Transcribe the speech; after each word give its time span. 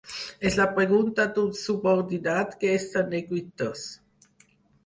És 0.49 0.55
la 0.59 0.65
pregunta 0.77 1.25
d'un 1.35 1.51
subordinat 1.59 2.57
que 2.65 2.73
està 2.79 3.05
neguitós. 3.13 3.85